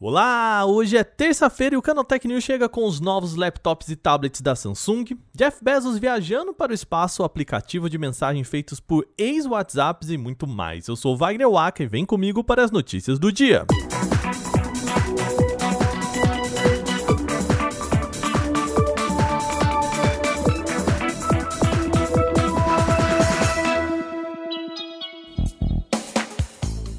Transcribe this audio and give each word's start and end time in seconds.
Olá, 0.00 0.64
hoje 0.64 0.96
é 0.96 1.02
terça-feira 1.02 1.74
e 1.74 1.78
o 1.78 1.82
Canaltech 1.82 2.28
News 2.28 2.44
chega 2.44 2.68
com 2.68 2.86
os 2.86 3.00
novos 3.00 3.34
laptops 3.34 3.88
e 3.88 3.96
tablets 3.96 4.40
da 4.40 4.54
Samsung, 4.54 5.04
Jeff 5.34 5.58
Bezos 5.60 5.98
viajando 5.98 6.54
para 6.54 6.70
o 6.70 6.74
espaço, 6.74 7.24
aplicativo 7.24 7.90
de 7.90 7.98
mensagem 7.98 8.44
feitos 8.44 8.78
por 8.78 9.08
ex-WhatsApps 9.18 10.10
e 10.10 10.16
muito 10.16 10.46
mais. 10.46 10.86
Eu 10.86 10.94
sou 10.94 11.16
Wagner 11.16 11.50
Waka 11.50 11.82
e 11.82 11.88
vem 11.88 12.06
comigo 12.06 12.44
para 12.44 12.62
as 12.62 12.70
notícias 12.70 13.18
do 13.18 13.32
dia. 13.32 13.66
O 14.46 14.47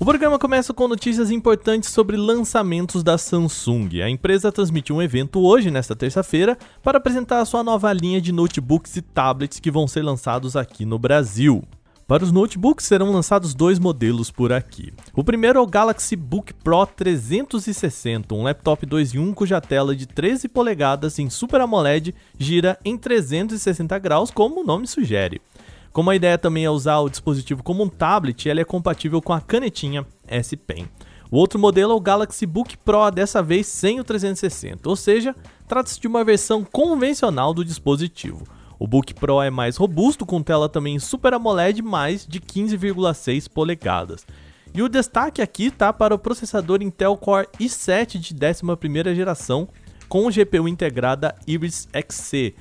programa 0.10 0.40
começa 0.40 0.74
com 0.74 0.88
notícias 0.88 1.30
importantes 1.30 1.92
sobre 1.92 2.18
lançamentos 2.18 3.04
da 3.04 3.16
Samsung. 3.16 4.02
A 4.02 4.10
empresa 4.10 4.52
transmitiu 4.52 4.96
um 4.96 5.04
evento 5.04 5.40
hoje, 5.40 5.70
nesta 5.70 5.96
terça-feira, 5.96 6.58
para 6.82 6.98
apresentar 6.98 7.40
a 7.40 7.46
sua 7.46 7.64
nova 7.64 7.94
linha 7.94 8.20
de 8.20 8.32
notebooks 8.32 8.96
e 8.96 9.04
tablets 9.04 9.60
que 9.60 9.70
vão 9.70 9.88
ser 9.88 10.02
lançados 10.02 10.56
aqui 10.56 10.84
no 10.84 10.98
Brasil. 10.98 11.64
Para 12.08 12.24
os 12.24 12.32
notebooks 12.32 12.88
serão 12.88 13.12
lançados 13.12 13.54
dois 13.54 13.78
modelos 13.78 14.32
por 14.32 14.52
aqui. 14.52 14.92
O 15.14 15.24
primeiro 15.24 15.60
é 15.60 15.62
o 15.62 15.68
Galaxy 15.68 16.16
Book 16.16 16.56
Pro 16.56 16.88
360, 16.88 18.34
um 18.34 18.42
laptop 18.42 18.84
2 18.84 19.14
em 19.14 19.20
1 19.20 19.34
cuja 19.36 19.62
tela 19.62 19.96
de 19.96 20.08
13 20.08 20.48
polegadas 20.48 21.20
em 21.20 21.30
Super 21.30 21.62
AMOLED 21.62 22.16
gira 22.36 22.80
em 22.84 22.98
360 22.98 24.00
graus, 24.00 24.32
como 24.32 24.62
o 24.62 24.64
nome 24.64 24.88
sugere. 24.88 25.40
Como 25.92 26.10
a 26.10 26.16
ideia 26.16 26.38
também 26.38 26.66
é 26.66 26.70
usar 26.70 27.00
o 27.00 27.10
dispositivo 27.10 27.64
como 27.64 27.84
um 27.84 27.90
tablet, 27.90 28.48
ele 28.48 28.62
é 28.62 28.66
compatível 28.66 29.22
com 29.22 29.34
a 29.34 29.42
canetinha 29.42 30.06
S 30.28 30.56
Pen. 30.56 30.88
O 31.32 31.38
outro 31.38 31.60
modelo 31.60 31.94
é 31.94 31.96
o 31.96 32.00
Galaxy 32.00 32.46
Book 32.46 32.78
Pro, 32.78 33.12
dessa 33.12 33.42
vez 33.42 33.68
sem 33.68 34.00
o 34.00 34.04
360, 34.04 34.88
ou 34.90 34.96
seja, 34.96 35.36
trata-se 35.68 36.00
de 36.00 36.08
uma 36.08 36.24
versão 36.24 36.64
convencional 36.64 37.54
do 37.54 37.64
dispositivo. 37.64 38.48
O 38.80 38.88
Book 38.88 39.14
Pro 39.14 39.42
é 39.42 39.50
mais 39.50 39.78
robusto, 39.78 40.26
com 40.26 40.42
tela 40.42 40.70
também 40.70 40.98
Super 41.00 41.34
AMOLED 41.34 41.82
mais 41.82 42.26
de 42.26 42.40
15,6 42.40 43.50
polegadas. 43.50 44.26
E 44.74 44.82
o 44.82 44.90
destaque 44.90 45.42
aqui 45.42 45.66
está 45.66 45.92
para 45.92 46.16
o 46.16 46.20
processador 46.20 46.82
Intel 46.82 47.18
Core 47.18 47.48
i7 47.60 48.18
de 48.18 48.34
11ª 48.34 49.14
geração, 49.14 49.68
com 50.08 50.30
GPU 50.30 50.68
integrada 50.68 51.36
Iris 51.46 51.88
Xe, 52.10 52.56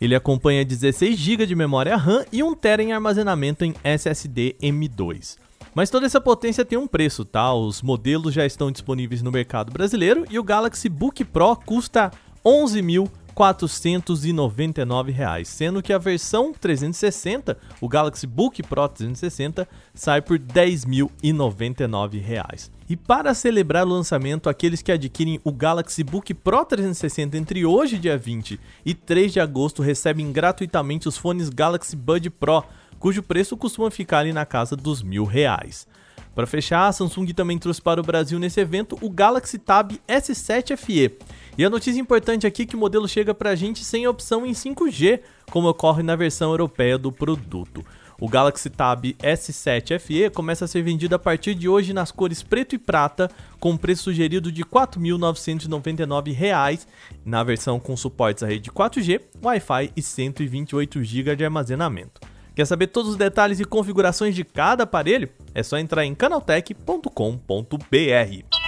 ele 0.00 0.14
acompanha 0.14 0.64
16 0.64 1.16
GB 1.16 1.46
de 1.46 1.54
memória 1.54 1.96
RAM 1.96 2.24
e 2.32 2.42
1 2.42 2.54
TB 2.54 2.82
em 2.84 2.92
armazenamento 2.92 3.64
em 3.64 3.74
SSD 3.84 4.56
M2. 4.62 5.36
Mas 5.74 5.90
toda 5.90 6.06
essa 6.06 6.20
potência 6.20 6.64
tem 6.64 6.78
um 6.78 6.86
preço, 6.86 7.24
tá? 7.24 7.52
Os 7.52 7.82
modelos 7.82 8.34
já 8.34 8.44
estão 8.44 8.72
disponíveis 8.72 9.22
no 9.22 9.30
mercado 9.30 9.70
brasileiro 9.70 10.24
e 10.30 10.38
o 10.38 10.42
Galaxy 10.42 10.88
Book 10.88 11.24
Pro 11.24 11.54
custa 11.54 12.10
11 12.44 12.82
mil 12.82 13.10
499 13.34 15.12
reais, 15.12 15.48
sendo 15.48 15.82
que 15.82 15.92
a 15.92 15.98
versão 15.98 16.52
360, 16.52 17.56
o 17.80 17.88
Galaxy 17.88 18.26
Book 18.26 18.62
Pro 18.62 18.88
360, 18.88 19.68
sai 19.94 20.20
por 20.20 20.38
10.099 20.38 22.20
reais. 22.20 22.70
E 22.88 22.96
para 22.96 23.34
celebrar 23.34 23.86
o 23.86 23.90
lançamento, 23.90 24.48
aqueles 24.48 24.82
que 24.82 24.92
adquirem 24.92 25.40
o 25.44 25.52
Galaxy 25.52 26.02
Book 26.02 26.34
Pro 26.34 26.64
360 26.64 27.36
entre 27.36 27.64
hoje, 27.64 27.98
dia 27.98 28.18
20, 28.18 28.58
e 28.84 28.94
3 28.94 29.32
de 29.32 29.40
agosto 29.40 29.82
recebem 29.82 30.32
gratuitamente 30.32 31.08
os 31.08 31.16
fones 31.16 31.48
Galaxy 31.48 31.94
Bud 31.94 32.28
Pro, 32.30 32.64
cujo 32.98 33.22
preço 33.22 33.56
costuma 33.56 33.90
ficar 33.90 34.18
ali 34.18 34.32
na 34.32 34.44
casa 34.44 34.76
dos 34.76 35.02
mil 35.02 35.24
reais. 35.24 35.86
Para 36.34 36.46
fechar, 36.46 36.86
a 36.86 36.92
Samsung 36.92 37.26
também 37.34 37.58
trouxe 37.58 37.82
para 37.82 38.00
o 38.00 38.04
Brasil 38.04 38.38
nesse 38.38 38.60
evento 38.60 38.96
o 39.00 39.10
Galaxy 39.10 39.58
Tab 39.58 39.92
S7 40.08 40.76
FE. 40.76 41.18
E 41.60 41.64
a 41.64 41.68
notícia 41.68 42.00
importante 42.00 42.46
aqui 42.46 42.62
é 42.62 42.64
que 42.64 42.74
o 42.74 42.78
modelo 42.78 43.06
chega 43.06 43.34
para 43.34 43.50
a 43.50 43.54
gente 43.54 43.84
sem 43.84 44.08
opção 44.08 44.46
em 44.46 44.52
5G, 44.52 45.20
como 45.50 45.68
ocorre 45.68 46.02
na 46.02 46.16
versão 46.16 46.52
europeia 46.52 46.96
do 46.96 47.12
produto. 47.12 47.84
O 48.18 48.30
Galaxy 48.30 48.70
Tab 48.70 49.04
S7 49.04 49.98
FE 49.98 50.30
começa 50.30 50.64
a 50.64 50.68
ser 50.68 50.80
vendido 50.80 51.16
a 51.16 51.18
partir 51.18 51.54
de 51.54 51.68
hoje 51.68 51.92
nas 51.92 52.10
cores 52.10 52.42
preto 52.42 52.74
e 52.74 52.78
prata, 52.78 53.30
com 53.58 53.76
preço 53.76 54.04
sugerido 54.04 54.50
de 54.50 54.62
R$ 54.62 54.70
4.999 54.70 56.86
na 57.26 57.44
versão 57.44 57.78
com 57.78 57.94
suportes 57.94 58.42
à 58.42 58.46
rede 58.46 58.70
4G, 58.70 59.20
Wi-Fi 59.44 59.92
e 59.94 60.00
128 60.00 61.04
GB 61.04 61.36
de 61.36 61.44
armazenamento. 61.44 62.22
Quer 62.56 62.64
saber 62.64 62.86
todos 62.86 63.10
os 63.10 63.18
detalhes 63.18 63.60
e 63.60 63.66
configurações 63.66 64.34
de 64.34 64.44
cada 64.44 64.84
aparelho? 64.84 65.28
É 65.54 65.62
só 65.62 65.76
entrar 65.76 66.06
em 66.06 66.14
canaltech.com.br. 66.14 68.59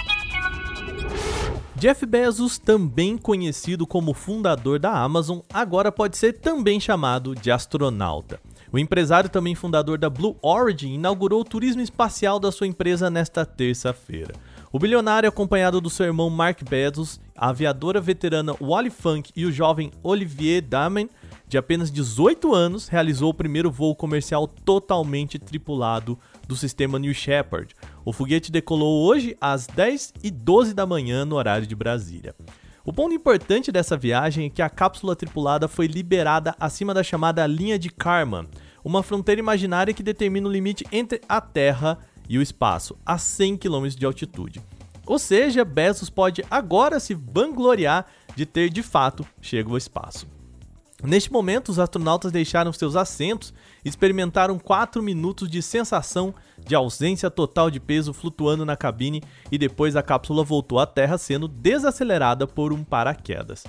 Jeff 1.83 2.05
Bezos, 2.05 2.57
também 2.57 3.17
conhecido 3.17 3.85
como 3.85 4.13
fundador 4.13 4.79
da 4.79 4.97
Amazon, 4.97 5.39
agora 5.53 5.91
pode 5.91 6.15
ser 6.15 6.31
também 6.39 6.79
chamado 6.79 7.35
de 7.35 7.51
astronauta. 7.51 8.39
O 8.71 8.79
empresário, 8.79 9.29
também 9.29 9.53
fundador 9.53 9.97
da 9.97 10.09
Blue 10.09 10.37
Origin, 10.41 10.93
inaugurou 10.93 11.41
o 11.41 11.43
turismo 11.43 11.81
espacial 11.81 12.39
da 12.39 12.53
sua 12.53 12.67
empresa 12.67 13.09
nesta 13.09 13.45
terça-feira. 13.45 14.33
O 14.71 14.79
bilionário, 14.79 15.27
acompanhado 15.27 15.81
do 15.81 15.89
seu 15.89 16.05
irmão 16.05 16.29
Mark 16.29 16.63
Bezos, 16.63 17.19
a 17.35 17.49
aviadora 17.49 17.99
veterana 17.99 18.55
Wally 18.61 18.89
Funk 18.89 19.33
e 19.35 19.45
o 19.45 19.51
jovem 19.51 19.91
Olivier 20.01 20.61
Damen, 20.61 21.09
de 21.49 21.57
apenas 21.57 21.91
18 21.91 22.55
anos, 22.55 22.87
realizou 22.87 23.31
o 23.31 23.33
primeiro 23.33 23.69
voo 23.69 23.93
comercial 23.93 24.47
totalmente 24.47 25.37
tripulado 25.37 26.17
do 26.47 26.55
sistema 26.55 26.99
New 26.99 27.13
Shepard. 27.13 27.73
O 28.05 28.13
foguete 28.13 28.51
decolou 28.51 29.05
hoje 29.05 29.35
às 29.39 29.67
10 29.67 30.13
e 30.23 30.31
12 30.31 30.73
da 30.73 30.85
manhã 30.85 31.25
no 31.25 31.35
horário 31.35 31.67
de 31.67 31.75
Brasília. 31.75 32.35
O 32.85 32.91
ponto 32.91 33.13
importante 33.13 33.71
dessa 33.71 33.95
viagem 33.95 34.47
é 34.47 34.49
que 34.49 34.61
a 34.61 34.69
cápsula 34.69 35.15
tripulada 35.15 35.67
foi 35.67 35.87
liberada 35.87 36.53
acima 36.59 36.93
da 36.93 37.01
chamada 37.01 37.47
linha 37.47 37.79
de 37.79 37.89
Karman, 37.89 38.45
uma 38.83 39.01
fronteira 39.01 39.39
imaginária 39.39 39.93
que 39.93 40.03
determina 40.03 40.47
o 40.47 40.51
limite 40.51 40.85
entre 40.91 41.21
a 41.29 41.39
Terra 41.39 41.97
e 42.27 42.37
o 42.37 42.41
espaço, 42.41 42.97
a 43.05 43.17
100 43.17 43.57
km 43.57 43.87
de 43.87 44.05
altitude. 44.05 44.61
Ou 45.05 45.17
seja, 45.17 45.63
Bezos 45.63 46.09
pode 46.09 46.43
agora 46.51 46.99
se 46.99 47.13
vangloriar 47.13 48.05
de 48.35 48.45
ter 48.45 48.69
de 48.69 48.83
fato 48.83 49.25
chegado 49.41 49.71
ao 49.71 49.77
espaço. 49.77 50.27
Neste 51.03 51.29
momento, 51.29 51.67
os 51.67 51.79
astronautas 51.79 52.31
deixaram 52.31 52.71
seus 52.71 52.95
assentos 52.95 53.53
e 53.83 53.89
experimentaram 53.89 54.57
4 54.57 55.03
minutos 55.03 55.49
de 55.49 55.61
sensação 55.61 56.33
de 56.65 56.73
ausência 56.73 57.29
total 57.29 57.69
de 57.69 57.77
peso 57.77 58.13
flutuando 58.13 58.65
na 58.65 58.77
cabine 58.77 59.21
e 59.51 59.57
depois 59.57 59.97
a 59.97 60.01
cápsula 60.01 60.45
voltou 60.45 60.79
à 60.79 60.85
Terra 60.85 61.17
sendo 61.17 61.45
desacelerada 61.47 62.47
por 62.47 62.71
um 62.71 62.85
paraquedas. 62.85 63.65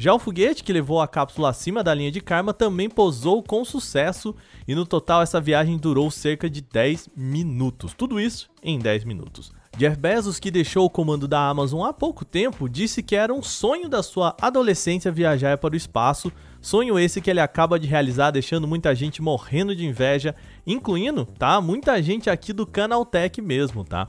Já 0.00 0.14
o 0.14 0.18
foguete 0.18 0.64
que 0.64 0.72
levou 0.72 1.00
a 1.00 1.08
cápsula 1.08 1.50
acima 1.50 1.82
da 1.82 1.92
linha 1.92 2.10
de 2.10 2.20
Karma 2.20 2.54
também 2.54 2.88
pousou 2.88 3.42
com 3.42 3.64
sucesso 3.64 4.34
e 4.66 4.74
no 4.74 4.86
total 4.86 5.20
essa 5.20 5.40
viagem 5.40 5.76
durou 5.76 6.10
cerca 6.10 6.48
de 6.48 6.62
10 6.62 7.10
minutos. 7.16 7.92
Tudo 7.92 8.18
isso 8.18 8.48
em 8.62 8.78
10 8.78 9.04
minutos. 9.04 9.52
Jeff 9.78 9.96
Bezos, 9.96 10.40
que 10.40 10.50
deixou 10.50 10.84
o 10.84 10.90
comando 10.90 11.28
da 11.28 11.48
Amazon 11.48 11.86
há 11.86 11.92
pouco 11.92 12.24
tempo, 12.24 12.68
disse 12.68 13.00
que 13.00 13.14
era 13.14 13.32
um 13.32 13.40
sonho 13.40 13.88
da 13.88 14.02
sua 14.02 14.36
adolescência 14.40 15.12
viajar 15.12 15.56
para 15.56 15.72
o 15.72 15.76
espaço, 15.76 16.32
sonho 16.60 16.98
esse 16.98 17.20
que 17.20 17.30
ele 17.30 17.38
acaba 17.38 17.78
de 17.78 17.86
realizar, 17.86 18.32
deixando 18.32 18.66
muita 18.66 18.92
gente 18.92 19.22
morrendo 19.22 19.76
de 19.76 19.86
inveja, 19.86 20.34
incluindo, 20.66 21.24
tá, 21.24 21.60
muita 21.60 22.02
gente 22.02 22.28
aqui 22.28 22.52
do 22.52 22.66
Canaltech 22.66 23.40
mesmo, 23.40 23.84
tá? 23.84 24.08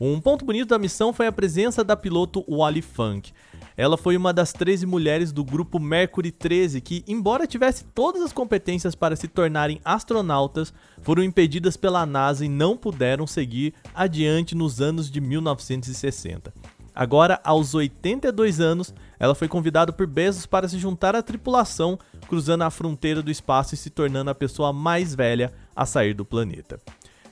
Um 0.00 0.20
ponto 0.20 0.44
bonito 0.44 0.70
da 0.70 0.78
missão 0.78 1.12
foi 1.12 1.28
a 1.28 1.32
presença 1.32 1.84
da 1.84 1.96
piloto 1.96 2.44
Wally 2.48 2.82
Funk. 2.82 3.32
Ela 3.76 3.98
foi 3.98 4.16
uma 4.16 4.32
das 4.32 4.52
13 4.54 4.86
mulheres 4.86 5.32
do 5.32 5.44
grupo 5.44 5.78
Mercury 5.78 6.30
13 6.30 6.80
que, 6.80 7.04
embora 7.06 7.46
tivesse 7.46 7.84
todas 7.84 8.22
as 8.22 8.32
competências 8.32 8.94
para 8.94 9.14
se 9.14 9.28
tornarem 9.28 9.80
astronautas, 9.84 10.72
foram 11.02 11.22
impedidas 11.22 11.76
pela 11.76 12.06
NASA 12.06 12.44
e 12.44 12.48
não 12.48 12.76
puderam 12.76 13.26
seguir 13.26 13.74
adiante 13.94 14.54
nos 14.54 14.80
anos 14.80 15.10
de 15.10 15.20
1960. 15.20 16.54
Agora, 16.94 17.38
aos 17.44 17.74
82 17.74 18.58
anos, 18.58 18.94
ela 19.18 19.34
foi 19.34 19.48
convidada 19.48 19.92
por 19.92 20.06
Bezos 20.06 20.46
para 20.46 20.66
se 20.66 20.78
juntar 20.78 21.14
à 21.14 21.22
tripulação, 21.22 21.98
cruzando 22.26 22.62
a 22.62 22.70
fronteira 22.70 23.20
do 23.20 23.30
espaço 23.30 23.74
e 23.74 23.76
se 23.76 23.90
tornando 23.90 24.30
a 24.30 24.34
pessoa 24.34 24.72
mais 24.72 25.14
velha 25.14 25.52
a 25.74 25.84
sair 25.84 26.14
do 26.14 26.24
planeta. 26.24 26.80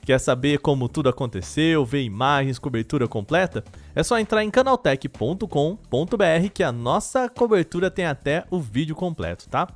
Quer 0.05 0.19
saber 0.19 0.59
como 0.59 0.87
tudo 0.87 1.09
aconteceu, 1.09 1.83
ver 1.83 2.03
imagens, 2.03 2.59
cobertura 2.59 3.07
completa? 3.07 3.63
É 3.95 4.03
só 4.03 4.19
entrar 4.19 4.43
em 4.43 4.51
canaltech.com.br 4.51 5.47
que 6.53 6.61
a 6.61 6.71
nossa 6.71 7.27
cobertura 7.27 7.89
tem 7.89 8.05
até 8.05 8.45
o 8.51 8.59
vídeo 8.59 8.95
completo, 8.95 9.49
tá? 9.49 9.67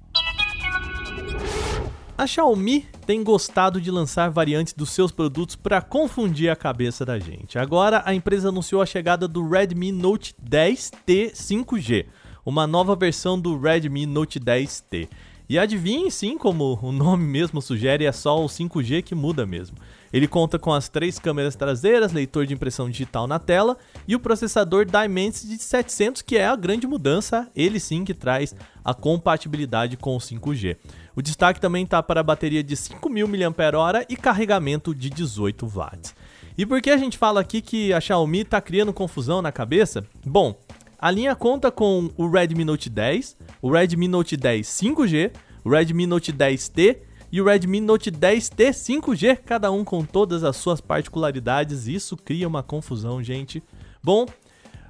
A 2.16 2.28
Xiaomi 2.28 2.86
tem 3.08 3.24
gostado 3.24 3.82
de 3.82 3.90
lançar 3.90 4.30
variantes 4.30 4.74
dos 4.74 4.92
seus 4.92 5.12
produtos 5.12 5.56
para 5.56 5.82
confundir 5.82 6.52
a 6.52 6.56
cabeça 6.56 7.04
da 7.04 7.18
gente. 7.18 7.58
Agora, 7.58 8.04
a 8.06 8.14
empresa 8.14 8.50
anunciou 8.50 8.84
a 8.84 8.86
chegada 8.86 9.28
do 9.28 9.50
Redmi 9.50 9.92
Note 9.92 10.36
10T 10.48 11.32
5G, 11.32 12.06
uma 12.46 12.68
nova 12.68 12.96
versão 12.96 13.40
do 13.40 13.60
Redmi 13.60 14.06
Note 14.06 14.40
10T. 14.40 15.10
E 15.50 15.58
adivinhe 15.58 16.12
sim, 16.12 16.38
como 16.38 16.78
o 16.84 16.92
nome 16.92 17.26
mesmo 17.26 17.60
sugere, 17.60 18.06
é 18.06 18.12
só 18.12 18.40
o 18.46 18.48
5G 18.48 19.02
que 19.02 19.16
muda 19.16 19.48
mesmo. 19.48 19.76
Ele 20.12 20.28
conta 20.28 20.58
com 20.58 20.74
as 20.74 20.90
três 20.90 21.20
câmeras 21.20 21.56
traseiras, 21.56 22.12
leitor 22.12 22.46
de 22.46 22.54
impressão 22.54 22.90
digital 22.90 23.28
na 23.28 23.40
tela 23.40 23.78
e 24.08 24.16
o 24.16 24.20
processador 24.20 24.86
Dimensity 24.86 25.62
700, 25.62 26.22
que 26.22 26.38
é 26.38 26.48
a 26.48 26.56
grande 26.56 26.88
mudança, 26.88 27.48
ele 27.56 27.80
sim 27.80 28.04
que 28.04 28.14
traz 28.14 28.56
a 28.84 28.94
compatibilidade 28.94 29.98
com 29.98 30.16
o 30.16 30.20
5G. 30.20 30.78
O 31.16 31.22
destaque 31.22 31.62
também 31.62 31.84
está 31.84 32.02
para 32.02 32.22
a 32.22 32.24
bateria 32.24 32.64
de 32.64 32.76
5.000 32.76 33.28
mAh 33.28 34.06
e 34.10 34.16
carregamento 34.16 34.96
de 34.96 35.10
18 35.10 35.68
watts. 35.68 36.16
E 36.58 36.66
por 36.66 36.82
que 36.82 36.90
a 36.90 36.98
gente 36.98 37.18
fala 37.18 37.40
aqui 37.40 37.62
que 37.62 37.94
a 37.94 38.02
Xiaomi 38.02 38.42
está 38.42 38.60
criando 38.60 38.92
confusão 38.92 39.42
na 39.42 39.52
cabeça? 39.52 40.06
Bom, 40.26 40.60
a 40.98 41.10
linha 41.10 41.36
conta 41.36 41.72
com 41.72 42.10
o 42.18 42.30
Redmi 42.30 42.66
Note 42.66 42.90
10, 42.90 43.38
o 43.62 43.72
Redmi 43.72 44.08
Note 44.08 44.36
10 44.36 44.68
5G, 44.68 45.32
o 45.64 45.70
Redmi 45.70 46.06
Note 46.06 46.34
10T 46.34 46.98
e 47.32 47.42
o 47.42 47.46
Redmi 47.46 47.80
Note 47.80 48.12
10T 48.12 48.70
5G, 48.70 49.40
cada 49.46 49.72
um 49.72 49.84
com 49.84 50.04
todas 50.04 50.44
as 50.44 50.56
suas 50.58 50.82
particularidades. 50.82 51.88
Isso 51.88 52.18
cria 52.18 52.48
uma 52.48 52.64
confusão, 52.64 53.24
gente. 53.24 53.62
Bom, 54.04 54.26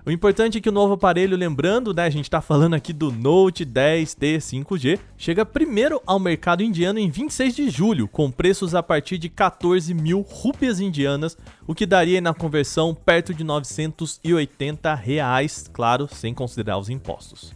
o 0.05 0.11
importante 0.11 0.57
é 0.57 0.61
que 0.61 0.69
o 0.69 0.71
novo 0.71 0.93
aparelho, 0.93 1.37
lembrando, 1.37 1.93
né, 1.93 2.03
a 2.03 2.09
gente 2.09 2.25
está 2.25 2.41
falando 2.41 2.73
aqui 2.73 2.93
do 2.93 3.11
Note 3.11 3.65
10T 3.65 4.37
5G, 4.37 4.99
chega 5.17 5.45
primeiro 5.45 6.01
ao 6.05 6.17
mercado 6.17 6.63
indiano 6.63 6.97
em 6.97 7.09
26 7.09 7.55
de 7.55 7.69
julho, 7.69 8.07
com 8.07 8.31
preços 8.31 8.73
a 8.73 8.81
partir 8.81 9.17
de 9.17 9.29
14 9.29 9.93
mil 9.93 10.21
rúpias 10.21 10.79
indianas, 10.79 11.37
o 11.67 11.75
que 11.75 11.85
daria 11.85 12.21
na 12.21 12.33
conversão 12.33 12.95
perto 12.95 13.33
de 13.33 13.43
980 13.43 14.95
reais, 14.95 15.69
claro, 15.71 16.07
sem 16.11 16.33
considerar 16.33 16.77
os 16.77 16.89
impostos. 16.89 17.53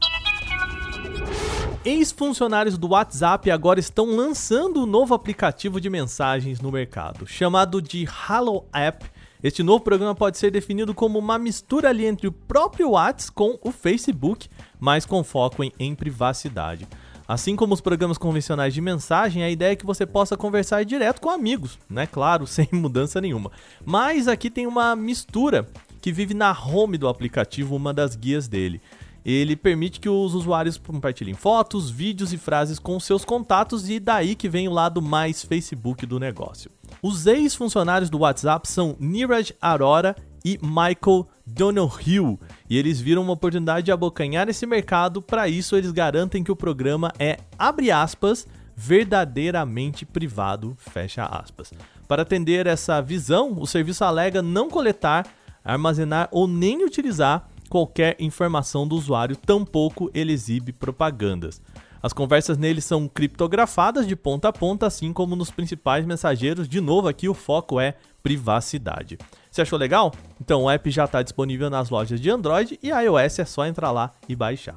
Ex-funcionários 1.86 2.78
do 2.78 2.88
WhatsApp 2.90 3.52
agora 3.52 3.78
estão 3.78 4.16
lançando 4.16 4.84
um 4.84 4.86
novo 4.86 5.14
aplicativo 5.14 5.82
de 5.82 5.90
mensagens 5.90 6.62
no 6.62 6.72
mercado, 6.72 7.28
chamado 7.28 7.82
de 7.82 8.08
Halo 8.26 8.66
App. 8.72 9.06
Este 9.44 9.62
novo 9.62 9.84
programa 9.84 10.16
pode 10.16 10.38
ser 10.38 10.50
definido 10.50 10.94
como 10.94 11.20
uma 11.20 11.38
mistura 11.38 11.90
ali 11.90 12.06
entre 12.06 12.26
o 12.26 12.32
próprio 12.32 12.92
WhatsApp 12.92 13.34
com 13.34 13.60
o 13.62 13.70
Facebook, 13.70 14.48
mas 14.80 15.06
com 15.06 15.22
foco 15.26 15.62
em, 15.62 15.74
em 15.78 15.94
privacidade. 15.94 16.88
Assim 17.28 17.54
como 17.54 17.74
os 17.74 17.82
programas 17.82 18.18
convencionais 18.18 18.74
de 18.74 18.80
mensagem, 18.80 19.44
a 19.44 19.50
ideia 19.50 19.74
é 19.74 19.76
que 19.76 19.86
você 19.86 20.06
possa 20.06 20.38
conversar 20.38 20.86
direto 20.86 21.20
com 21.20 21.30
amigos, 21.30 21.78
né? 21.90 22.08
Claro, 22.08 22.48
sem 22.48 22.70
mudança 22.72 23.20
nenhuma. 23.20 23.52
Mas 23.86 24.30
aqui 24.30 24.50
tem 24.50 24.66
uma 24.66 24.96
mistura 24.96 25.68
que 26.02 26.14
vive 26.14 26.34
na 26.34 26.52
home 26.52 26.98
do 26.98 27.10
aplicativo, 27.10 27.76
uma 27.76 27.94
das 27.94 28.16
guias 28.16 28.48
dele. 28.48 28.82
Ele 29.26 29.56
permite 29.56 30.00
que 30.00 30.10
os 30.10 30.34
usuários 30.34 30.78
compartilhem 30.78 31.34
fotos, 31.34 31.90
vídeos 31.90 32.34
e 32.34 32.38
frases 32.38 32.78
com 32.78 33.00
seus 33.00 33.24
contatos 33.24 33.90
e 33.90 34.00
daí 34.00 34.36
que 34.36 34.50
vem 34.50 34.68
o 34.68 34.72
lado 34.72 35.02
mais 35.02 35.44
Facebook 35.44 36.06
do 36.06 36.20
negócio. 36.20 36.70
Os 37.02 37.26
ex-funcionários 37.26 38.10
do 38.10 38.20
WhatsApp 38.20 38.68
são 38.68 38.96
Niraj 39.00 39.54
Arora 39.62 40.16
e 40.46 40.60
Michael 40.62 41.28
Donoghue, 41.46 42.38
e 42.70 42.78
eles 42.78 43.00
viram 43.00 43.22
uma 43.22 43.34
oportunidade 43.34 43.86
de 43.86 43.92
abocanhar 43.92 44.50
esse 44.50 44.66
mercado. 44.66 45.22
Para 45.22 45.48
isso, 45.48 45.76
eles 45.76 45.92
garantem 45.92 46.44
que 46.44 46.52
o 46.52 46.56
programa 46.56 47.14
é, 47.18 47.38
abre 47.58 47.92
aspas, 47.92 48.46
verdadeiramente 48.76 50.06
privado, 50.06 50.76
fecha 50.78 51.26
aspas. 51.26 51.72
Para 52.08 52.24
atender 52.24 52.68
essa 52.68 53.02
visão, 53.02 53.56
o 53.58 53.66
serviço 53.66 54.04
alega 54.04 54.42
não 54.42 54.70
coletar, 54.70 55.26
armazenar 55.64 56.28
ou 56.32 56.48
nem 56.48 56.84
utilizar 56.84 57.50
qualquer 57.74 58.16
informação 58.20 58.88
do 58.88 58.96
usuário, 58.96 59.36
tampouco 59.36 60.12
ele 60.14 60.32
exibe 60.32 60.72
propagandas. 60.72 61.60
As 62.04 62.14
conversas 62.14 62.56
nele 62.56 62.80
são 62.80 63.08
criptografadas 63.08 64.06
de 64.06 64.16
ponta 64.16 64.50
a 64.50 64.54
ponta, 64.54 64.86
assim 64.86 65.12
como 65.12 65.36
nos 65.36 65.50
principais 65.50 66.06
mensageiros. 66.06 66.70
De 66.70 66.80
novo, 66.80 67.08
aqui 67.08 67.28
o 67.28 67.34
foco 67.34 67.80
é 67.80 67.96
privacidade. 68.22 69.18
Você 69.50 69.64
achou 69.64 69.80
legal? 69.80 70.14
Então 70.40 70.66
o 70.66 70.70
app 70.70 70.92
já 70.92 71.06
está 71.06 71.24
disponível 71.24 71.68
nas 71.68 71.90
lojas 71.90 72.22
de 72.22 72.30
Android 72.30 72.78
e 72.84 72.90
iOS 72.90 73.40
é 73.40 73.46
só 73.46 73.66
entrar 73.66 73.90
lá 73.90 74.12
e 74.30 74.36
baixar. 74.36 74.76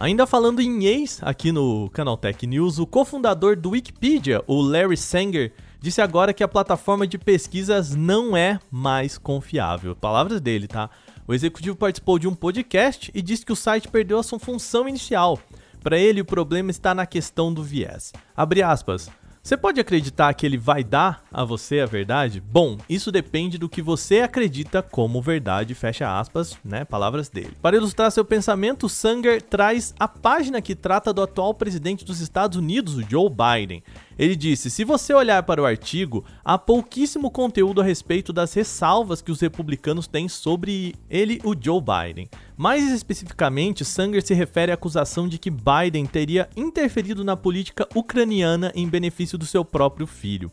Ainda 0.00 0.26
falando 0.26 0.60
em 0.60 0.84
ex, 0.84 1.20
aqui 1.22 1.52
no 1.52 1.88
Canaltech 1.90 2.44
News, 2.44 2.80
o 2.80 2.86
cofundador 2.86 3.56
do 3.56 3.70
Wikipedia, 3.70 4.42
o 4.48 4.60
Larry 4.60 4.96
Sanger, 4.96 5.52
disse 5.80 6.00
agora 6.00 6.32
que 6.32 6.42
a 6.42 6.48
plataforma 6.48 7.06
de 7.06 7.18
pesquisas 7.18 7.94
não 7.94 8.36
é 8.36 8.58
mais 8.70 9.18
confiável. 9.18 9.94
Palavras 9.94 10.40
dele, 10.40 10.66
tá? 10.66 10.90
O 11.26 11.34
executivo 11.34 11.76
participou 11.76 12.18
de 12.18 12.26
um 12.26 12.34
podcast 12.34 13.10
e 13.14 13.20
disse 13.20 13.44
que 13.44 13.52
o 13.52 13.56
site 13.56 13.88
perdeu 13.88 14.18
a 14.18 14.22
sua 14.22 14.38
função 14.38 14.88
inicial. 14.88 15.38
Para 15.82 15.98
ele, 15.98 16.20
o 16.20 16.24
problema 16.24 16.70
está 16.70 16.94
na 16.94 17.06
questão 17.06 17.52
do 17.52 17.62
viés. 17.62 18.12
Abre 18.36 18.62
aspas. 18.62 19.10
Você 19.48 19.56
pode 19.56 19.80
acreditar 19.80 20.34
que 20.34 20.44
ele 20.44 20.58
vai 20.58 20.84
dar 20.84 21.24
a 21.32 21.42
você 21.42 21.80
a 21.80 21.86
verdade? 21.86 22.38
Bom, 22.38 22.76
isso 22.86 23.10
depende 23.10 23.56
do 23.56 23.66
que 23.66 23.80
você 23.80 24.20
acredita 24.20 24.82
como 24.82 25.22
verdade, 25.22 25.74
fecha 25.74 26.20
aspas, 26.20 26.58
né? 26.62 26.84
Palavras 26.84 27.30
dele. 27.30 27.56
Para 27.62 27.78
ilustrar 27.78 28.12
seu 28.12 28.26
pensamento, 28.26 28.90
Sanger 28.90 29.40
traz 29.40 29.94
a 29.98 30.06
página 30.06 30.60
que 30.60 30.74
trata 30.74 31.14
do 31.14 31.22
atual 31.22 31.54
presidente 31.54 32.04
dos 32.04 32.20
Estados 32.20 32.58
Unidos, 32.58 32.98
o 32.98 33.08
Joe 33.08 33.30
Biden. 33.30 33.82
Ele 34.18 34.36
disse: 34.36 34.68
se 34.68 34.84
você 34.84 35.14
olhar 35.14 35.42
para 35.44 35.62
o 35.62 35.64
artigo, 35.64 36.26
há 36.44 36.58
pouquíssimo 36.58 37.30
conteúdo 37.30 37.80
a 37.80 37.84
respeito 37.84 38.34
das 38.34 38.52
ressalvas 38.52 39.22
que 39.22 39.32
os 39.32 39.40
republicanos 39.40 40.06
têm 40.06 40.28
sobre 40.28 40.94
ele, 41.08 41.40
o 41.42 41.54
Joe 41.58 41.80
Biden. 41.80 42.28
Mais 42.58 42.90
especificamente, 42.90 43.84
Sanger 43.84 44.20
se 44.20 44.34
refere 44.34 44.72
à 44.72 44.74
acusação 44.74 45.28
de 45.28 45.38
que 45.38 45.48
Biden 45.48 46.04
teria 46.06 46.50
interferido 46.56 47.22
na 47.22 47.36
política 47.36 47.86
ucraniana 47.94 48.72
em 48.74 48.88
benefício 48.88 49.38
do 49.38 49.46
seu 49.46 49.64
próprio 49.64 50.08
filho. 50.08 50.50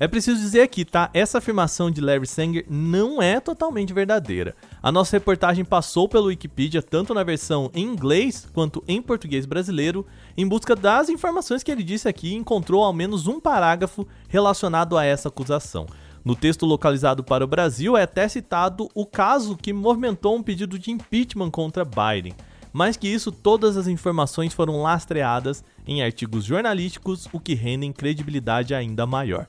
É 0.00 0.06
preciso 0.06 0.38
dizer 0.38 0.60
aqui, 0.60 0.84
tá? 0.84 1.08
Essa 1.14 1.38
afirmação 1.38 1.90
de 1.90 2.02
Larry 2.02 2.26
Sanger 2.26 2.66
não 2.68 3.22
é 3.22 3.40
totalmente 3.40 3.94
verdadeira. 3.94 4.54
A 4.82 4.92
nossa 4.92 5.16
reportagem 5.16 5.64
passou 5.64 6.06
pelo 6.06 6.26
Wikipedia 6.26 6.82
tanto 6.82 7.14
na 7.14 7.24
versão 7.24 7.70
em 7.74 7.82
inglês 7.82 8.46
quanto 8.52 8.84
em 8.86 9.00
português 9.00 9.46
brasileiro, 9.46 10.06
em 10.36 10.46
busca 10.46 10.76
das 10.76 11.08
informações 11.08 11.62
que 11.62 11.72
ele 11.72 11.82
disse 11.82 12.06
aqui 12.06 12.28
e 12.28 12.34
encontrou 12.34 12.84
ao 12.84 12.92
menos 12.92 13.26
um 13.26 13.40
parágrafo 13.40 14.06
relacionado 14.28 14.98
a 14.98 15.04
essa 15.04 15.28
acusação. 15.28 15.86
No 16.28 16.36
texto 16.36 16.66
localizado 16.66 17.24
para 17.24 17.42
o 17.42 17.48
Brasil 17.48 17.96
é 17.96 18.02
até 18.02 18.28
citado 18.28 18.90
o 18.94 19.06
caso 19.06 19.56
que 19.56 19.72
movimentou 19.72 20.36
um 20.36 20.42
pedido 20.42 20.78
de 20.78 20.90
impeachment 20.90 21.50
contra 21.50 21.86
Biden. 21.86 22.34
Mais 22.70 22.98
que 22.98 23.08
isso, 23.08 23.32
todas 23.32 23.78
as 23.78 23.86
informações 23.86 24.52
foram 24.52 24.82
lastreadas 24.82 25.64
em 25.86 26.02
artigos 26.02 26.44
jornalísticos, 26.44 27.26
o 27.32 27.40
que 27.40 27.54
rendem 27.54 27.94
credibilidade 27.94 28.74
ainda 28.74 29.06
maior. 29.06 29.46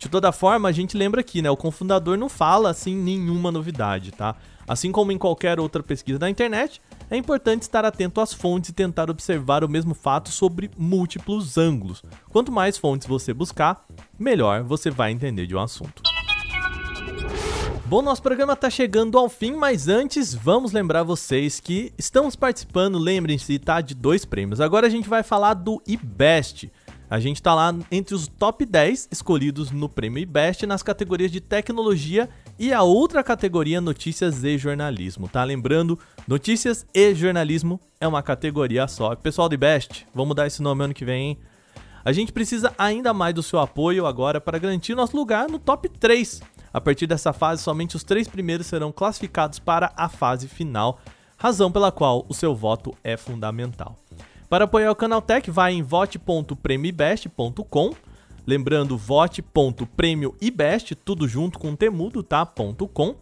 De 0.00 0.08
toda 0.08 0.32
forma, 0.32 0.68
a 0.68 0.72
gente 0.72 0.96
lembra 0.96 1.20
aqui, 1.20 1.40
né? 1.40 1.48
O 1.48 1.56
confundador 1.56 2.18
não 2.18 2.28
fala 2.28 2.70
assim 2.70 2.96
nenhuma 2.96 3.52
novidade, 3.52 4.10
tá? 4.10 4.34
Assim 4.66 4.90
como 4.90 5.12
em 5.12 5.18
qualquer 5.18 5.60
outra 5.60 5.80
pesquisa 5.80 6.18
da 6.18 6.28
internet, 6.28 6.82
é 7.08 7.16
importante 7.16 7.62
estar 7.62 7.84
atento 7.84 8.20
às 8.20 8.34
fontes 8.34 8.70
e 8.70 8.72
tentar 8.72 9.08
observar 9.08 9.62
o 9.62 9.68
mesmo 9.68 9.94
fato 9.94 10.30
sobre 10.30 10.72
múltiplos 10.76 11.56
ângulos. 11.56 12.02
Quanto 12.30 12.50
mais 12.50 12.76
fontes 12.76 13.06
você 13.06 13.32
buscar, 13.32 13.86
melhor 14.18 14.64
você 14.64 14.90
vai 14.90 15.12
entender 15.12 15.46
de 15.46 15.54
um 15.54 15.60
assunto. 15.60 16.02
Bom, 17.88 18.02
nosso 18.02 18.20
programa 18.20 18.54
está 18.54 18.68
chegando 18.68 19.16
ao 19.16 19.28
fim, 19.28 19.52
mas 19.52 19.86
antes 19.86 20.34
vamos 20.34 20.72
lembrar 20.72 21.04
vocês 21.04 21.60
que 21.60 21.92
estamos 21.96 22.34
participando, 22.34 22.98
lembrem-se, 22.98 23.60
tá? 23.60 23.80
De 23.80 23.94
dois 23.94 24.24
prêmios. 24.24 24.60
Agora 24.60 24.88
a 24.88 24.90
gente 24.90 25.08
vai 25.08 25.22
falar 25.22 25.54
do 25.54 25.80
IBEST. 25.86 26.72
A 27.08 27.20
gente 27.20 27.36
está 27.36 27.54
lá 27.54 27.72
entre 27.92 28.12
os 28.12 28.26
top 28.26 28.66
10 28.66 29.10
escolhidos 29.12 29.70
no 29.70 29.88
prêmio 29.88 30.20
IBEST 30.20 30.66
nas 30.66 30.82
categorias 30.82 31.30
de 31.30 31.40
tecnologia 31.40 32.28
e 32.58 32.72
a 32.72 32.82
outra 32.82 33.22
categoria 33.22 33.80
notícias 33.80 34.42
e 34.42 34.58
jornalismo, 34.58 35.28
tá? 35.28 35.44
Lembrando, 35.44 35.96
notícias 36.26 36.84
e 36.92 37.14
jornalismo 37.14 37.80
é 38.00 38.08
uma 38.08 38.20
categoria 38.20 38.88
só. 38.88 39.14
Pessoal 39.14 39.48
do 39.48 39.54
IBEST, 39.54 40.08
vamos 40.12 40.30
mudar 40.30 40.48
esse 40.48 40.60
nome 40.60 40.82
ano 40.82 40.92
que 40.92 41.04
vem, 41.04 41.28
hein? 41.28 41.38
A 42.04 42.10
gente 42.10 42.32
precisa 42.32 42.74
ainda 42.76 43.14
mais 43.14 43.32
do 43.32 43.44
seu 43.44 43.60
apoio 43.60 44.06
agora 44.06 44.40
para 44.40 44.58
garantir 44.58 44.96
nosso 44.96 45.16
lugar 45.16 45.48
no 45.48 45.58
top 45.58 45.88
3. 45.88 46.40
A 46.76 46.80
partir 46.80 47.06
dessa 47.06 47.32
fase, 47.32 47.62
somente 47.62 47.96
os 47.96 48.04
três 48.04 48.28
primeiros 48.28 48.66
serão 48.66 48.92
classificados 48.92 49.58
para 49.58 49.94
a 49.96 50.10
fase 50.10 50.46
final, 50.46 51.00
razão 51.38 51.72
pela 51.72 51.90
qual 51.90 52.26
o 52.28 52.34
seu 52.34 52.54
voto 52.54 52.94
é 53.02 53.16
fundamental. 53.16 53.96
Para 54.46 54.66
apoiar 54.66 54.90
o 54.90 54.94
Canaltech, 54.94 55.50
vai 55.50 55.72
em 55.72 55.82
vote.premibest.com. 55.82 57.94
Lembrando, 58.46 58.94
vote.premioibest, 58.94 60.94
tudo 61.02 61.26
junto 61.26 61.58
com 61.58 61.74
temudo, 61.74 62.22
tá? 62.22 62.44
.com. 62.44 63.14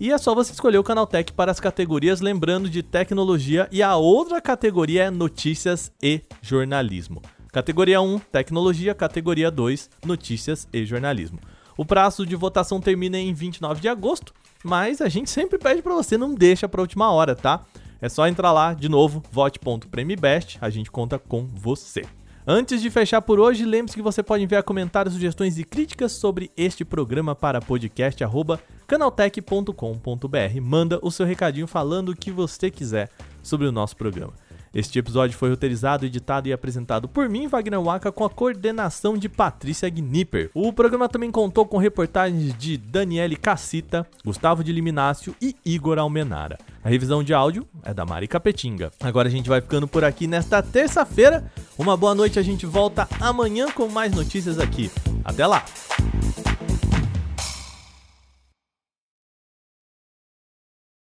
E 0.00 0.10
é 0.10 0.18
só 0.18 0.34
você 0.34 0.50
escolher 0.50 0.78
o 0.78 0.82
Canaltech 0.82 1.32
para 1.32 1.52
as 1.52 1.60
categorias, 1.60 2.20
lembrando 2.20 2.68
de 2.68 2.82
tecnologia, 2.82 3.68
e 3.70 3.84
a 3.84 3.94
outra 3.94 4.40
categoria 4.40 5.04
é 5.04 5.10
notícias 5.10 5.92
e 6.02 6.22
jornalismo. 6.42 7.22
Categoria 7.52 8.00
1, 8.00 8.18
tecnologia, 8.32 8.96
categoria 8.96 9.48
2, 9.48 9.90
notícias 10.04 10.66
e 10.72 10.84
jornalismo. 10.84 11.38
O 11.76 11.84
prazo 11.84 12.24
de 12.24 12.34
votação 12.34 12.80
termina 12.80 13.18
em 13.18 13.34
29 13.34 13.80
de 13.80 13.88
agosto, 13.88 14.32
mas 14.64 15.00
a 15.00 15.08
gente 15.08 15.30
sempre 15.30 15.58
pede 15.58 15.82
para 15.82 15.94
você 15.94 16.16
não 16.16 16.34
deixa 16.34 16.68
para 16.68 16.80
última 16.80 17.12
hora, 17.12 17.36
tá? 17.36 17.62
É 18.00 18.08
só 18.08 18.26
entrar 18.26 18.52
lá, 18.52 18.74
de 18.74 18.88
novo, 18.88 19.22
vote.premibest, 19.30 20.58
a 20.60 20.70
gente 20.70 20.90
conta 20.90 21.18
com 21.18 21.46
você. 21.46 22.04
Antes 22.46 22.80
de 22.80 22.88
fechar 22.90 23.20
por 23.22 23.40
hoje, 23.40 23.64
lembre-se 23.64 23.96
que 23.96 24.02
você 24.02 24.22
pode 24.22 24.44
enviar 24.44 24.62
comentários, 24.62 25.14
sugestões 25.14 25.58
e 25.58 25.64
críticas 25.64 26.12
sobre 26.12 26.52
este 26.56 26.84
programa 26.84 27.34
para 27.34 27.60
podcast@canaltech.com.br. 27.60 30.60
Manda 30.62 31.00
o 31.02 31.10
seu 31.10 31.26
recadinho 31.26 31.66
falando 31.66 32.10
o 32.10 32.16
que 32.16 32.30
você 32.30 32.70
quiser 32.70 33.10
sobre 33.42 33.66
o 33.66 33.72
nosso 33.72 33.96
programa. 33.96 34.32
Este 34.74 34.98
episódio 34.98 35.36
foi 35.36 35.50
roteirizado, 35.50 36.06
editado 36.06 36.48
e 36.48 36.52
apresentado 36.52 37.08
por 37.08 37.28
mim, 37.28 37.46
Wagner 37.48 37.80
Waka, 37.80 38.12
com 38.12 38.24
a 38.24 38.30
coordenação 38.30 39.16
de 39.16 39.28
Patrícia 39.28 39.88
Gnipper. 39.88 40.50
O 40.54 40.72
programa 40.72 41.08
também 41.08 41.30
contou 41.30 41.66
com 41.66 41.78
reportagens 41.78 42.56
de 42.56 42.76
Daniele 42.76 43.36
Cassita, 43.36 44.06
Gustavo 44.24 44.62
de 44.62 44.72
Liminácio 44.72 45.34
e 45.40 45.56
Igor 45.64 45.98
Almenara. 45.98 46.58
A 46.84 46.88
revisão 46.88 47.22
de 47.22 47.34
áudio 47.34 47.66
é 47.82 47.92
da 47.92 48.04
Mari 48.04 48.28
Capetinga. 48.28 48.92
Agora 49.00 49.28
a 49.28 49.30
gente 49.30 49.48
vai 49.48 49.60
ficando 49.60 49.88
por 49.88 50.04
aqui 50.04 50.26
nesta 50.26 50.62
terça-feira. 50.62 51.50
Uma 51.78 51.96
boa 51.96 52.14
noite, 52.14 52.38
a 52.38 52.42
gente 52.42 52.64
volta 52.64 53.08
amanhã 53.20 53.66
com 53.70 53.88
mais 53.88 54.14
notícias 54.14 54.58
aqui. 54.58 54.90
Até 55.24 55.46
lá! 55.46 55.64